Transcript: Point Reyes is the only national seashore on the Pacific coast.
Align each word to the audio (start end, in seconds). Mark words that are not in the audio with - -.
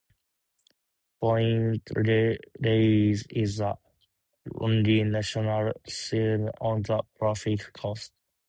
Point 1.19 1.87
Reyes 1.95 3.23
is 3.29 3.57
the 3.57 3.77
only 4.59 5.03
national 5.03 5.73
seashore 5.87 6.51
on 6.59 6.81
the 6.81 7.03
Pacific 7.19 7.71
coast. 7.73 8.11